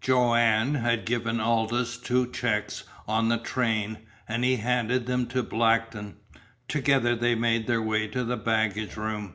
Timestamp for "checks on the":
2.30-3.38